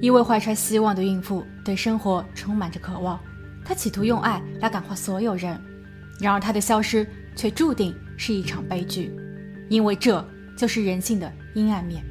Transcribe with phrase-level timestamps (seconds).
[0.00, 3.18] 一位怀揣希望的孕妇对生活充满着渴望，
[3.64, 5.58] 她企图用爱来感化所有人。
[6.20, 9.10] 然而，她的消失却注定是一场悲剧，
[9.68, 10.22] 因为这
[10.56, 12.04] 就是人性的阴暗面。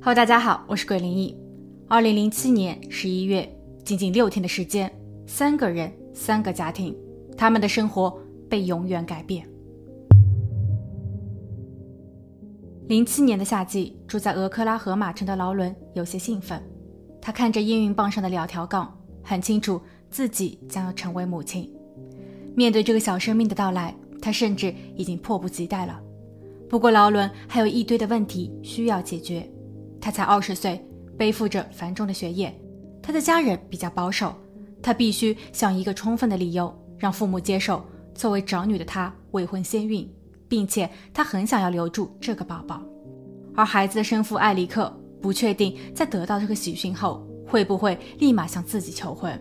[0.00, 1.36] Hello，大家好，我是鬼灵异。
[1.88, 3.48] 二零零七年十一月，
[3.84, 4.90] 仅仅六天的时间，
[5.26, 6.96] 三个人，三个家庭，
[7.36, 8.16] 他们的生活
[8.48, 9.46] 被永远改变。
[12.88, 16.62] 零七年的夏季，住在俄克拉荷马城的劳伦有些兴奋。
[17.20, 21.70] 他看着验孕棒上的两条杠，很清楚自己将要成为母亲。
[22.56, 26.00] 面对这个小生命的到来，他甚至已经迫不及待了。
[26.68, 29.46] 不过，劳伦还有一堆的问题需要解决。
[30.00, 30.82] 他才二十岁，
[31.18, 32.54] 背负着繁重的学业。
[33.02, 34.34] 他的家人比较保守，
[34.82, 37.84] 他必须想一个充分的理由，让父母接受
[38.18, 40.06] 作为长女的她未婚先孕。
[40.50, 42.80] 并且她很想要留住这个宝宝，
[43.54, 49.38] 而孩子的生父艾里克不确定在得到这个喜讯后会不会立马向自己求婚。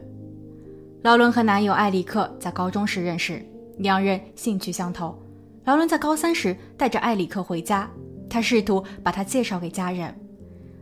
[1.03, 3.41] 劳伦和男友艾里克在高中时认识，
[3.77, 5.17] 两人兴趣相投。
[5.63, 7.89] 劳伦在高三时带着艾里克回家，
[8.29, 10.13] 他试图把他介绍给家人。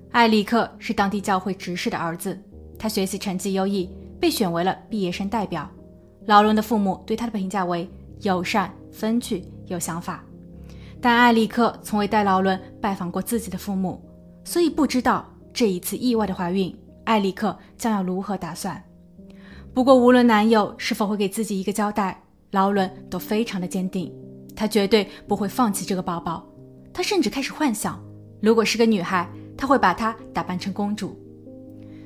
[0.09, 2.35] 艾里克是当地教会执事的儿子，
[2.79, 3.87] 他学习成绩优异，
[4.19, 5.69] 被选为了毕业生代表。
[6.25, 7.89] 劳伦的父母对他的评价为
[8.21, 9.43] 友善、风趣。
[9.67, 10.23] 有想法，
[11.01, 13.99] 但艾利克从未带劳伦拜访过自己的父母，
[14.43, 16.71] 所以不知道这一次意外的怀孕，
[17.03, 18.79] 艾利克将要如何打算。
[19.73, 24.13] 不过，无论男友是否会给自己一个交代，劳伦都非常的坚定，
[24.55, 26.47] 他绝对不会放弃这个宝宝。
[26.93, 27.99] 他甚至开始幻想，
[28.39, 31.19] 如果是个女孩，他会把她打扮成公主。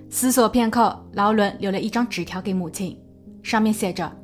[0.09, 2.97] 思索片刻，劳伦留了一张纸条给母亲，
[3.49, 4.15] 上面写着：“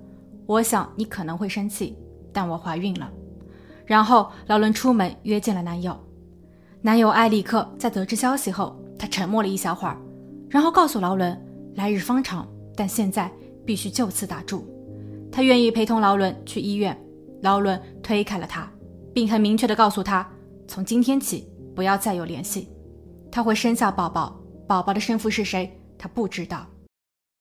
[0.46, 1.98] 我想你可能会生气，
[2.32, 3.12] 但我怀孕了。”
[3.84, 6.00] 然后劳伦出门约见了男友，
[6.80, 10.00] 男友艾利克在得知消息后，他沉默了一小会儿，
[10.48, 13.32] 然后告诉劳伦，来日方长，但现在
[13.66, 14.64] 必须就此打住。
[15.32, 16.96] 他愿意陪同劳伦去医院。
[17.42, 18.72] 劳伦推开了他，
[19.12, 20.30] 并很明确地告诉他，
[20.68, 22.70] 从今天起不要再有联系。
[23.32, 26.64] 他会生下宝宝，宝宝的生父是谁，他不知道。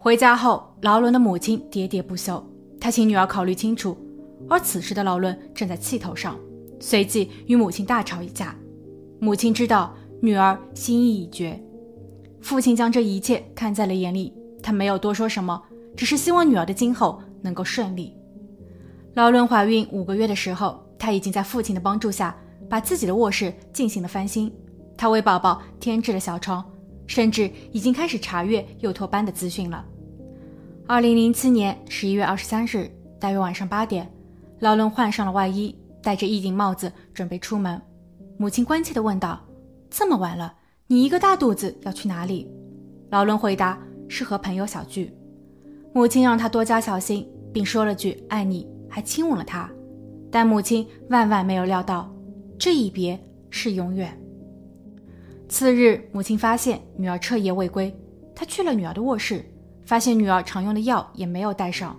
[0.00, 2.42] 回家后，劳伦的母亲喋喋不休。
[2.80, 3.98] 她请女儿考虑清楚，
[4.48, 6.38] 而此时的劳伦正在气头上，
[6.78, 8.54] 随即与母亲大吵一架。
[9.18, 9.92] 母亲知道
[10.22, 11.60] 女儿心意已决，
[12.40, 14.32] 父亲将这一切看在了眼里，
[14.62, 15.60] 他没有多说什么，
[15.96, 18.14] 只是希望女儿的今后能够顺利。
[19.14, 22.36] 劳伦怀孕五个月的时候，她已经在父亲的帮助下
[22.70, 24.52] 把自己的卧室进行了翻新，
[24.96, 26.64] 她为宝宝添置了小床，
[27.08, 29.84] 甚至已经开始查阅幼托班的资讯了。
[30.86, 32.88] 二零零七年十一月二十三日，
[33.18, 34.08] 大约晚上八点，
[34.60, 37.80] 劳伦换上了外衣，戴着一顶帽子，准备出门。
[38.36, 39.40] 母亲关切地问道
[39.90, 40.54] ：“这么晚了，
[40.86, 42.48] 你一个大肚子要去哪里？”
[43.10, 45.12] 劳伦回答：“是和朋友小聚。”
[45.94, 49.70] 母亲让他多加小心，并说了句“爱你”，还亲吻了他。
[50.30, 52.14] 但母亲万万没有料到，
[52.58, 53.18] 这一别
[53.50, 54.17] 是永远。
[55.48, 57.94] 次日，母亲发现女儿彻夜未归，
[58.34, 59.44] 她去了女儿的卧室。
[59.86, 61.98] 发现女儿常用的药也没有带上，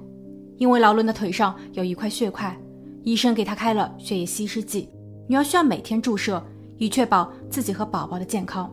[0.60, 2.56] 因为劳伦的腿上有一块血块，
[3.02, 4.88] 医生给他开了血液稀释剂，
[5.28, 6.40] 女儿需要每天注射，
[6.78, 8.72] 以确保自己和宝宝的健康。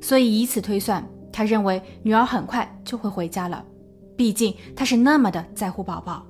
[0.00, 3.64] 所以以此推算，他认为女儿很快就会回家了，
[4.16, 6.26] 毕竟他是那么的在乎宝宝。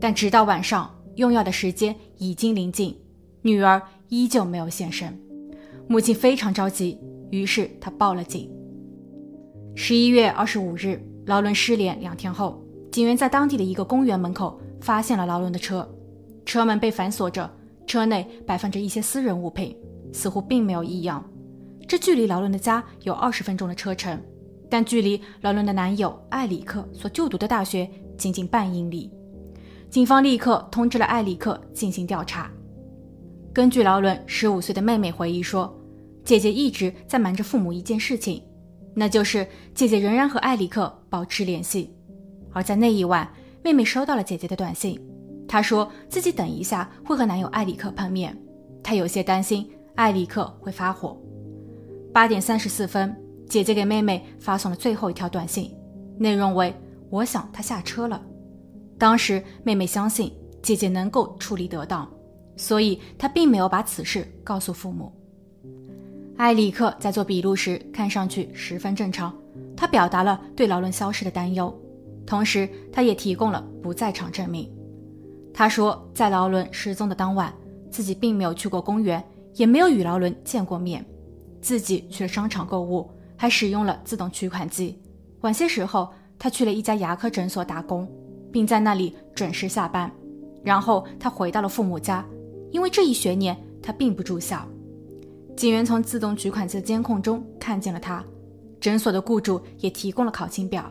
[0.00, 2.96] 但直到晚上用药的时间已经临近，
[3.40, 5.20] 女儿依旧没有现身，
[5.88, 6.98] 母亲非常着急，
[7.30, 8.50] 于是她报了警。
[9.74, 11.00] 十一月二十五日。
[11.26, 15.88] 劳伦失联两天后，警员在当地的一个公园门口发现了劳伦的车，
[16.44, 17.48] 车门被反锁着，
[17.86, 19.76] 车内摆放着一些私人物品，
[20.12, 21.24] 似乎并没有异样。
[21.86, 24.20] 这距离劳伦的家有二十分钟的车程，
[24.68, 27.88] 但距离劳伦的男友艾里克所就读的大学
[28.18, 29.12] 仅仅半英里。
[29.90, 32.50] 警方立刻通知了艾里克进行调查。
[33.54, 35.70] 根据劳伦十五岁的妹妹回忆说，
[36.24, 38.42] 姐姐一直在瞒着父母一件事情。
[38.94, 41.90] 那就是姐姐仍然和艾里克保持联系，
[42.52, 43.30] 而在那一晚，
[43.62, 44.98] 妹妹收到了姐姐的短信，
[45.46, 48.36] 她说自己等一下会和男友艾里克碰面，
[48.82, 51.18] 她有些担心艾里克会发火。
[52.12, 53.14] 八点三十四分，
[53.48, 55.74] 姐姐给妹妹发送了最后一条短信，
[56.18, 56.74] 内容为
[57.10, 58.22] ：“我想他下车了。”
[58.98, 60.32] 当时妹妹相信
[60.62, 62.10] 姐姐能够处理得当，
[62.56, 65.12] 所以他并没有把此事告诉父母。
[66.36, 69.32] 埃里克在做笔录时看上去十分正常，
[69.76, 71.72] 他表达了对劳伦消失的担忧，
[72.26, 74.70] 同时他也提供了不在场证明。
[75.54, 77.52] 他说，在劳伦失踪的当晚，
[77.90, 79.22] 自己并没有去过公园，
[79.54, 81.04] 也没有与劳伦见过面，
[81.60, 84.98] 自己去了商场购物，还使用了自动取款机。
[85.42, 86.08] 晚些时候，
[86.38, 88.10] 他去了一家牙科诊所打工，
[88.50, 90.10] 并在那里准时下班。
[90.64, 92.24] 然后他回到了父母家，
[92.72, 94.66] 因为这一学年他并不住校。
[95.56, 98.24] 警员从自动取款机的监控中看见了他，
[98.80, 100.90] 诊所的雇主也提供了考勤表，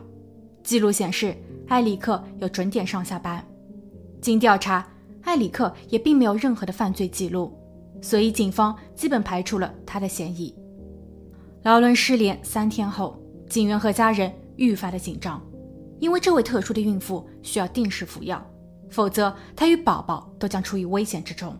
[0.62, 1.36] 记录显示
[1.68, 3.44] 埃里克有准点上下班。
[4.20, 4.86] 经调查，
[5.22, 7.52] 埃里克也并没有任何的犯罪记录，
[8.00, 10.54] 所以警方基本排除了他的嫌疑。
[11.64, 15.42] 劳伦失联三天后，警员和家人愈发的紧张，
[15.98, 18.40] 因为这位特殊的孕妇需要定时服药，
[18.88, 21.56] 否则她与宝宝都将处于危险之中。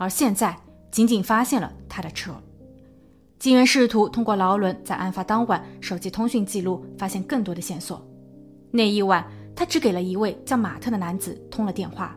[0.00, 0.56] 而现在，
[0.90, 2.32] 仅仅发现了他的车。
[3.38, 8.02] 警员试图通过劳伦在案发当晚手机通讯记录发现更多的线索。
[8.72, 9.22] 那一晚。
[9.52, 12.16] 他只给了一位叫马特的男子通了电话，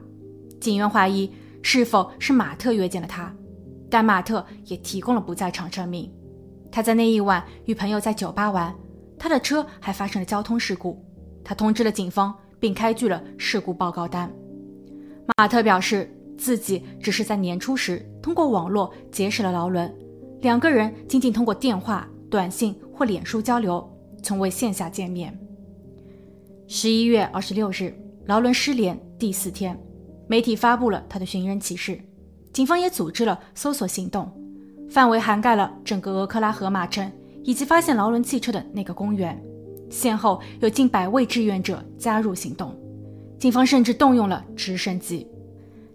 [0.61, 1.29] 警员怀疑
[1.61, 3.35] 是否是马特约见了他，
[3.89, 6.09] 但马特也提供了不在场证明。
[6.71, 8.73] 他在那一晚与朋友在酒吧玩，
[9.19, 11.03] 他的车还发生了交通事故。
[11.43, 14.31] 他通知了警方，并开具了事故报告单。
[15.35, 16.09] 马特表示
[16.43, 19.89] 自己只是在年初时通过网络结识了劳伦，
[20.41, 23.89] 两个人仅仅通过电话、短信或脸书交流，
[24.21, 25.33] 从未线下见面。
[26.67, 29.79] 十一月二十六日，劳伦失联第四天，
[30.27, 31.97] 媒体发布了他的寻人启事，
[32.51, 34.29] 警方也组织了搜索行动，
[34.89, 37.09] 范围涵盖了整个俄克拉荷马城
[37.45, 39.41] 以及发现劳伦汽车的那个公园，
[39.89, 42.77] 先后有近百位志愿者加入行动，
[43.39, 45.25] 警方甚至动用了直升机。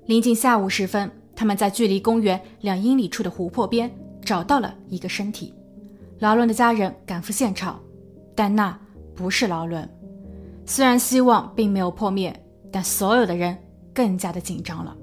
[0.09, 5.53] 临近下午时分，他们在距离公园两英里处的湖泊边找到了一个身体，
[6.21, 7.79] 劳伦的家人赶赴现场，
[8.35, 8.75] 但那
[9.15, 9.87] 不是劳伦。
[10.65, 12.35] 虽然希望并没有破灭，
[12.73, 13.55] 但所有的人
[13.93, 14.97] 更加的紧张了。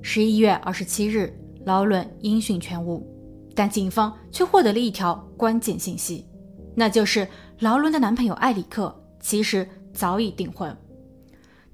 [0.00, 1.30] 十一月二十七日，
[1.66, 3.06] 劳伦音讯全无，
[3.54, 6.26] 但警方却获得了一条关键信息，
[6.74, 7.28] 那就是
[7.58, 10.74] 劳伦的男朋友艾里克其实早已订婚。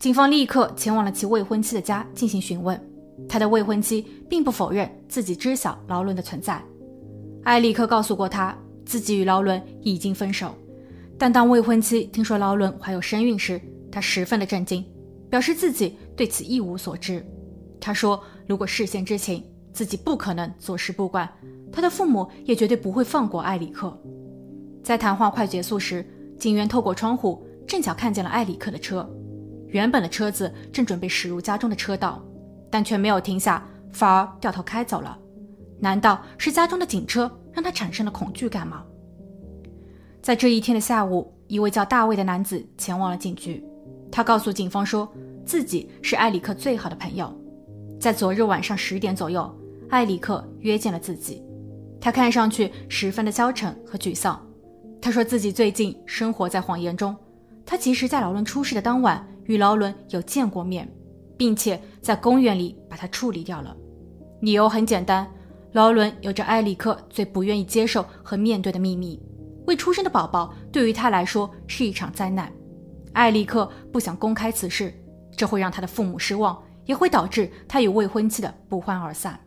[0.05, 2.79] 警方立刻前往了其未婚妻的家进行询问，
[3.27, 6.63] 他的未婚妻并不否认自己知晓劳伦的存在。
[7.43, 8.55] 艾里克告诉过他
[8.85, 10.55] 自己与劳伦已经分手。
[11.17, 13.59] 但当未婚妻听说劳伦怀有身孕时，
[13.91, 14.85] 她十分的震惊，
[15.31, 17.25] 表示自己对此一无所知。
[17.81, 19.43] 她说：“如果事先知情，
[19.73, 21.27] 自己不可能坐视不管，
[21.73, 23.99] 她的父母也绝对不会放过埃里克。”
[24.85, 26.07] 在谈话快结束时，
[26.39, 29.09] 警员透过窗户正巧看见了埃里克的车。
[29.75, 32.23] 原本的车子正准备驶入家中的车道，
[32.71, 33.61] 但却没有停下，
[33.91, 35.19] 反而掉头开走了。
[35.81, 38.85] 难道是家中的警车让他产生了恐惧感吗？
[40.23, 43.65] 在这一天的下午，一位叫大卫的男子前往了警局。
[44.13, 45.13] 他告诉警方说，
[45.45, 47.37] 自己是埃里克最好的朋友。
[47.99, 49.53] 在昨日晚上十点左右，
[49.91, 51.43] 埃里克约见了自己。
[52.01, 54.41] 他看上去十分的消沉和沮丧。
[55.03, 57.15] 他说自己最近生活在谎言中。
[57.67, 60.89] 他其实，在劳伦出事的当晚与劳伦有见过面，
[61.37, 63.77] 并且在公园里把他处理掉了。
[64.41, 65.27] 理由很简单，
[65.73, 69.21] 劳伦有着埃里克最不愿意接受和面对的秘密。
[69.67, 72.53] 未出生的宝宝对于他来说是一场灾难，
[73.15, 74.93] 艾利克不想公开此事，
[75.37, 79.41] 这会让他的父母失望，也会导致他与未婚妻的不欢而散。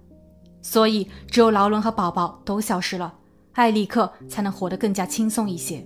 [0.63, 3.13] 所以，只有劳伦和宝宝都消失了，
[3.53, 5.85] 艾利克才能活得更加轻松一些。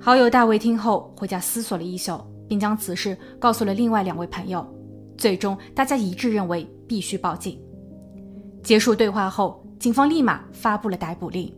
[0.00, 2.18] 好友大卫听后回家思索了一宿，
[2.54, 4.64] 并将此事告诉了另外两位朋友。
[5.18, 7.60] 最终，大家一致认为必须报警。
[8.62, 11.52] 结束对话后，警方立马发布了逮捕令。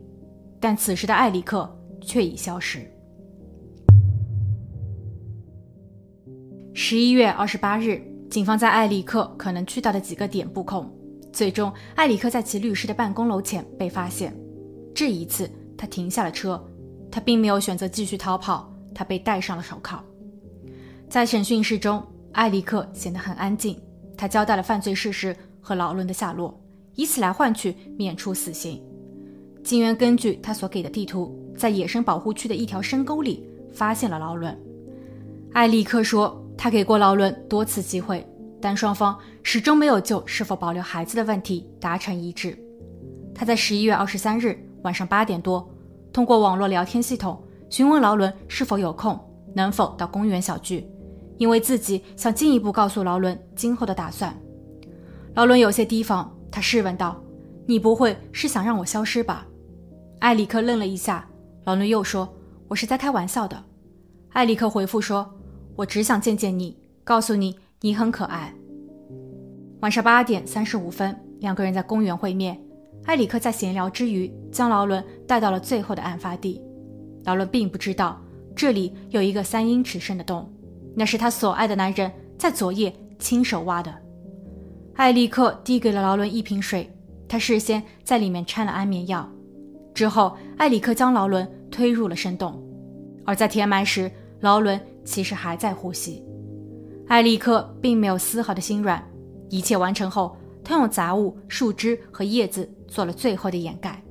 [0.59, 2.79] 但此时的艾里克却已消失。
[6.73, 10.91] 十一月二十八日，警方在艾里克可能去到的几个点布控，
[11.31, 14.35] 最终艾里克在其律师的办公楼前被发现。
[14.95, 16.59] 这一次，他停下了车，
[17.11, 20.03] 他并没有选择继续逃跑，他被戴上了手铐。
[21.09, 23.79] 在审讯室中，艾利克显得很安静，
[24.17, 26.59] 他交代了犯罪事实和劳伦的下落，
[26.95, 28.81] 以此来换取免除死刑。
[29.63, 34.55] 警员根据他所给的地图，在野生保护区的一条深沟里发现了劳伦。
[35.53, 38.25] 艾利克说，他给过劳伦多次机会，
[38.61, 42.57] 但双方始终没有就是否保留孩子的问题达成一致。
[43.33, 45.67] 他在十一月二十三日晚上八点多，
[46.11, 49.17] 通过网络聊天系统询问劳伦是否有空，
[49.53, 50.85] 能否到公园小聚，
[51.37, 54.35] 因为自己想进一步告诉劳伦今后的打算。
[55.35, 57.21] 劳伦有些提防，他试问道
[57.67, 59.47] ：“你不会是想让我消失吧？”
[60.19, 61.27] 艾里克愣了一下，
[61.65, 62.27] 劳伦又说
[62.67, 63.63] ：“我是在开玩笑的。”
[64.33, 65.29] 艾里克回复说
[65.75, 68.53] ：“我只想见见你，告诉你你很可爱。”
[69.81, 72.59] 晚上八点三十五分，两个人在公园会面。
[73.05, 76.59] 艾里克在闲聊之余，将劳伦带到了最后的案发地。
[77.25, 78.19] 劳伦并不知道
[78.55, 80.51] 这里有一个三英尺深的洞，
[80.99, 83.93] 那是他所爱的男人在昨夜亲手挖的。
[84.95, 86.91] 艾利克递给了劳伦一瓶水，
[87.27, 89.29] 他事先在里面掺了安眠药。
[89.93, 92.59] 之后，艾里克将劳伦推入了深洞，
[93.23, 96.25] 而在填埋时，劳伦其实还在呼吸。
[97.07, 99.07] 艾利克并没有丝毫的心软。
[99.49, 104.01] 一切完成后，他用杂物、树枝和叶子做了最后的掩盖。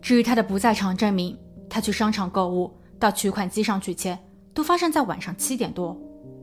[0.00, 1.36] 至于他的不在场证明，
[1.68, 4.18] 他去商场购物到取款机上取钱，
[4.56, 5.96] 都发生在晚上七点多。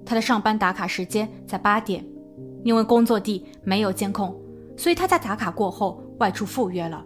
[0.06, 2.06] 他的上班打卡时间在八点。
[2.64, 4.34] 因为工作地没有监控，
[4.78, 7.04] 所以他在打卡过后外出赴约了。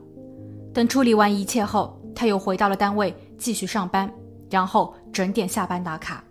[0.71, 4.07] 等处理完一切后，他又回到了单位继续上班，
[4.51, 6.23] 然后准点下班打卡。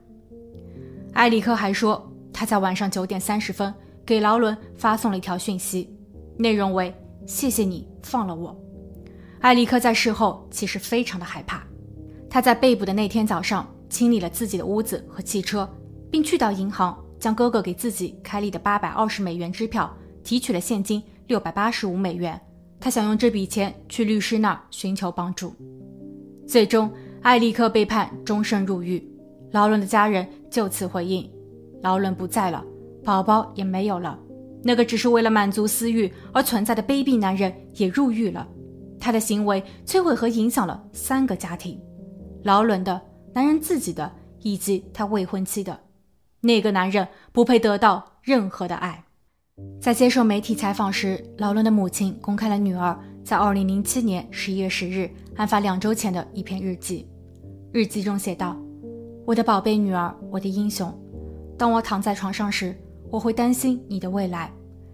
[1.15, 5.93] 埃里克还说，他在晚上九点三十分给劳伦发送了一条讯息，
[6.39, 6.95] 内容为
[7.27, 8.57] “谢谢你放了我”。
[9.43, 11.65] 埃里克在事后其实非常的害怕。
[12.31, 15.69] 他在被捕的那天早上清理了自己的屋子和汽车，
[16.11, 16.97] 并去到银行。
[17.19, 19.91] 将哥哥给自己开立的八百二十美元支票
[20.23, 22.39] 提取了现金六百八十五美元，
[22.79, 25.55] 他想用这笔钱去律师那儿寻求帮助。
[26.47, 29.03] 最终，艾利克被判终身入狱。
[29.51, 31.29] 劳伦的家人就此回应：
[31.83, 32.63] 劳伦不在了，
[33.03, 34.17] 宝宝也没有了，
[34.63, 38.47] 那个只是为了满足私欲而存在的卑鄙男人也入狱了。
[39.01, 41.81] 他的行为摧毁和影响了三个家庭：
[42.43, 43.01] 劳伦的、
[43.37, 45.79] 男人自己的以及他未婚妻的。
[46.41, 49.05] 那个男人不配得到任何的爱。
[49.79, 57.07] 在接受媒体采访时，劳伦的母亲公开了女儿在2007年11月10日案发两周前的一篇日记。
[57.73, 58.57] 日记中写道
[59.27, 60.91] ：“我的宝贝女儿，我的英雄，
[61.59, 62.75] 当我躺在床上时，
[63.11, 64.51] 我会担心你的未来，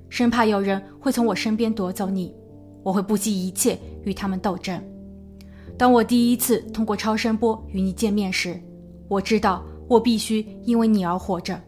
[0.08, 2.34] 生怕有人会从我身边夺走你。
[2.82, 4.82] 我会不惜一切与他们斗争。
[5.76, 8.61] 当我第一次通过超声波与你见面时，
[9.09, 11.61] 我知道。”我必须因为你而活着。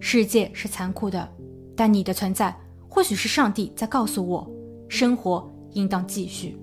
[0.00, 1.28] 世界是残酷的，
[1.76, 2.52] 但你的存在
[2.88, 4.50] 或许是上帝在告诉我，
[4.88, 6.58] 生活应当继续。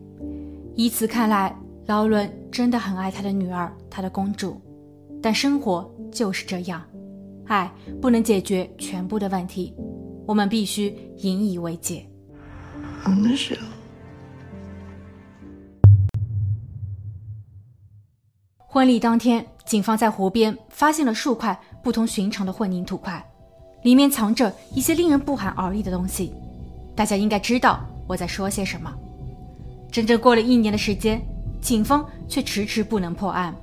[0.75, 4.59] 以此看来，劳伦真的很爱他的女儿，他的公主。
[5.21, 6.83] 但生活就是这样，
[7.45, 9.73] 爱不能解决全部的问题，
[10.25, 12.05] 我们必须引以为戒。
[18.73, 19.45] 婚礼当天。
[19.65, 23.23] 警方在湖边发现了数块不同寻常的混凝土块，
[23.83, 26.33] 里面藏着一些令人不寒而栗的东西。
[26.95, 28.91] 大家应该知道我在说些什么。
[29.91, 31.21] 整整过了一年的时间，
[31.61, 33.53] 警方却迟迟不能破案。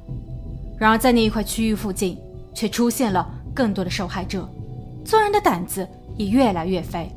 [0.79, 2.19] 然而，在那一块区域附近，
[2.55, 4.49] 却出现了更多的受害者，
[5.05, 5.87] 做人的胆子
[6.17, 7.11] 也越来越肥。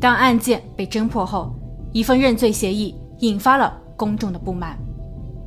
[0.00, 1.54] 当案件被侦破后，
[1.92, 4.78] 一份认罪协议引发了公众的不满。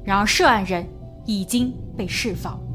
[0.04, 0.88] 然而，涉案人。
[1.27, 2.67] 已经被释放。